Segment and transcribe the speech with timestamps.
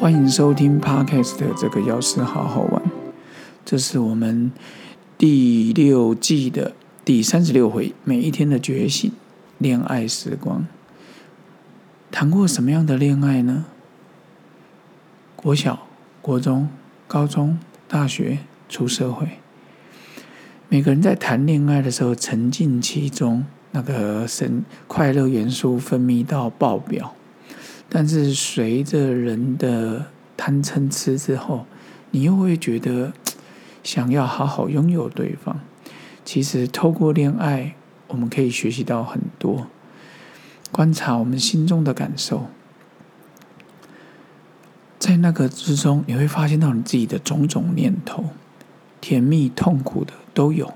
[0.00, 2.82] 欢迎收听 Podcast 这个钥匙好好玩，
[3.66, 4.50] 这是我们
[5.18, 6.72] 第六季的
[7.04, 9.12] 第三十六回，每一天的觉醒，
[9.58, 10.66] 恋爱时光。
[12.10, 13.66] 谈过什么样的恋爱呢？
[15.36, 15.86] 国小、
[16.22, 16.70] 国中、
[17.06, 18.38] 高中、大学、
[18.70, 19.28] 出社会，
[20.70, 27.14] 每个人在谈恋爱的时候沉浸其中，那个神快乐元素分泌到爆表。
[27.92, 31.66] 但是随着人的贪嗔痴之后，
[32.12, 33.12] 你又会觉得
[33.82, 35.60] 想要好好拥有对方。
[36.24, 37.74] 其实透过恋爱，
[38.06, 39.66] 我们可以学习到很多，
[40.70, 42.46] 观察我们心中的感受，
[44.98, 48.26] 在那个之中，你会发现到你自己的种种念头，
[49.00, 50.72] 甜蜜、痛苦的都有，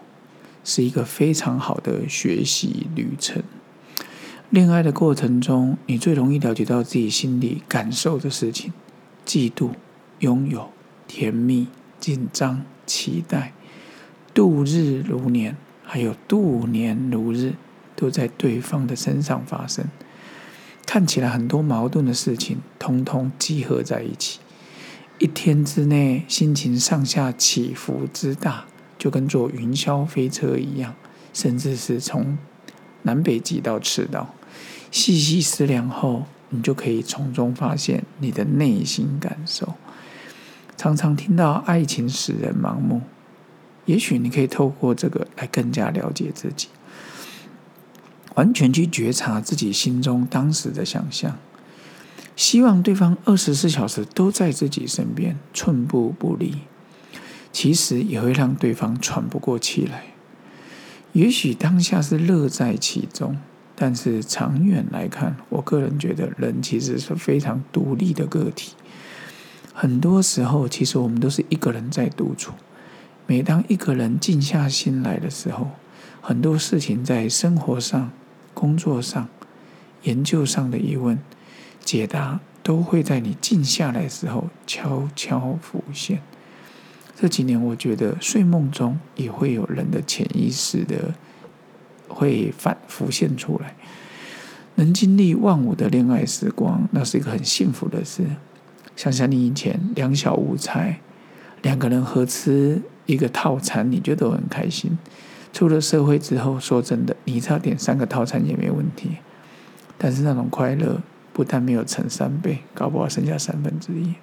[0.64, 3.42] 是一个非常好的学习旅程。
[4.50, 8.72] 恋爱的过程中，你最容易了解到自己心里感受的事情：
[9.26, 9.70] 嫉妒、
[10.20, 10.70] 拥有、
[11.08, 11.66] 甜蜜、
[11.98, 13.52] 紧张、期待、
[14.32, 17.54] 度日如年，还有度年如日，
[17.96, 19.86] 都在对方的身上发生。
[20.86, 24.38] 看起来很多矛盾的事情，通通集合在一起。
[25.18, 28.66] 一天之内，心情上下起伏之大，
[28.98, 30.94] 就跟坐云霄飞车一样，
[31.32, 32.36] 甚至是从
[33.04, 34.34] 南北极到赤道。
[34.90, 39.74] 细细思量后，你就可以从中发现你的内心感受。
[40.76, 43.02] 常常听到爱情使人盲目，
[43.86, 46.68] 也许你可以透过这个来更加了解自己，
[48.34, 51.38] 完全去觉察自己心中当时的想象。
[52.36, 56.58] 希望对方二十四小时都在自己身边，寸步不离。
[57.52, 60.13] 其实也会让对方喘不过气来。
[61.14, 63.36] 也许当下是乐在其中。
[63.76, 68.74] 但是长远来看，我个人觉得人其实是非常独立的个体。
[69.72, 72.52] 很多时候，其实我们都是一个人在独处。
[73.26, 75.70] 每当一个人静下心来的时候，
[76.20, 78.12] 很多事情在生活上、
[78.54, 79.28] 工作上、
[80.04, 81.18] 研究上的疑问
[81.84, 86.22] 解答，都会在你静下来时候悄悄浮现。
[87.16, 91.14] 这几年，我觉得睡梦中也会有人的潜意识的。
[92.06, 93.74] 会反浮现出来，
[94.76, 98.22] 能经历万物的恋爱时光，那是一个很幸福的事。
[98.94, 101.00] 想想你以前两小无猜，
[101.62, 104.96] 两个人合吃一个套餐，你觉得很开心。
[105.52, 109.16] 出了社会之后，说真的，你差点三个套餐也没问题。
[109.98, 114.14] 但是那种快乐不但没有乘三倍，搞不好剩下三分之一。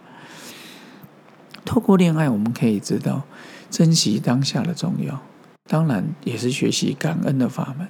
[1.71, 3.23] 透过恋爱，我们可以知道
[3.69, 5.21] 珍惜当下的重要。
[5.69, 7.87] 当然，也是学习感恩的法门。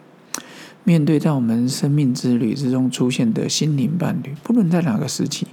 [0.83, 5.47] 面对在我们生命之旅之中出现的心灵伴侣，不论在哪个时期，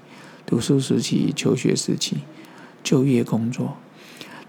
[0.44, 2.18] 读书时期、求学时期、
[2.84, 3.78] 就业工作，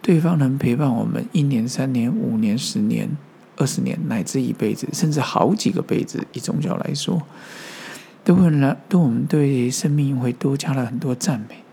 [0.02, 3.10] 对方能陪伴我们一年、三年、五年、十年、
[3.56, 7.22] 二十年，乃至一辈子，甚至好几个辈子，以宗教来说，
[8.26, 11.64] 都会让对我们对生命会多加了很多赞美。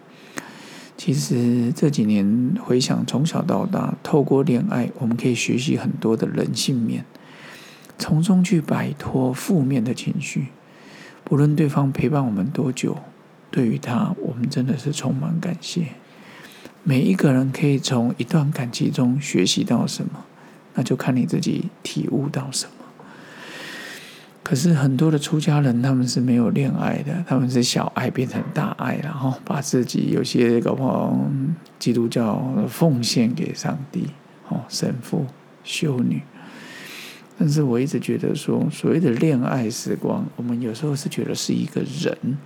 [0.97, 7.05] 其实这几年回想，从小到大，透过恋爱，我们可以学习很多的人性面，
[7.99, 10.47] 从中去摆脱负面的情绪。
[11.23, 12.97] 不论对方陪伴我们多久，
[13.51, 15.89] 对于他，我们真的是充满感谢。
[16.83, 20.25] 每一个人可以从一段感情中学习到什么，
[20.75, 22.76] 那就看你自己体悟到什么。
[24.47, 31.19] 可是很多的出家人，他们是没有恋爱的，他们是小爱变成大爱，然后把自己有些搞不好
[31.81, 34.07] 基督教奉献给上帝，
[34.49, 35.27] 哦，神父、
[35.65, 36.23] 修女。
[37.37, 42.39] 但是我一直觉得说，所谓的恋爱时光，我们有时候是觉得是一个人，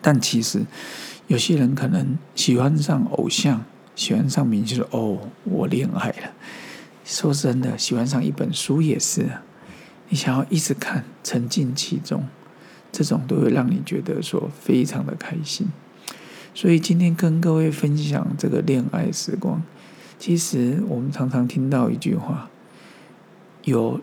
[0.00, 0.64] 但其实
[1.26, 3.64] 有些人可能喜欢上偶像，
[3.96, 6.30] 喜欢上明星，说哦，我恋爱了。
[7.04, 9.26] 说真的，喜欢上一本书也是。
[10.08, 12.28] 你想要一直看，沉浸其中，
[12.92, 15.68] 这种都会让你觉得说非常的开心。
[16.54, 19.62] 所以今天跟各位分享这个恋爱时光，
[20.18, 22.48] 其实我们常常听到一句话：
[23.64, 24.00] 有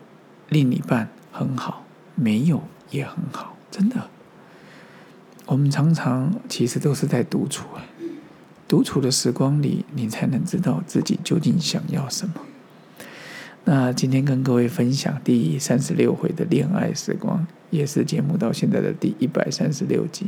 [0.48, 1.84] 另一半很好，
[2.14, 3.56] 没有也很好。
[3.70, 4.10] 真的，
[5.46, 7.66] 我们常常其实都是在独处，
[8.68, 12.34] 独处的时光里，你才能知道自己究竟想要什么。
[13.64, 20.26] 那今天跟各位分享第三十六回的恋爱时光，也是节目到现在的第一百三十六集。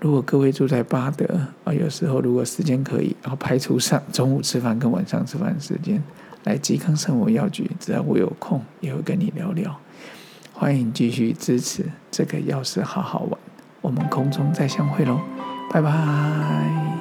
[0.00, 6.02] 如果各位住在巴德啊，有时候如果时间可以，然后排除上中午吃饭跟晚上吃饭时间，
[6.44, 9.76] 来吉康生活药局，只要我有空，也会跟你聊聊。
[10.52, 13.40] 欢迎继续支持这个药师，好好玩。
[13.80, 15.18] 我们空中再相会喽，
[15.72, 16.97] 拜拜。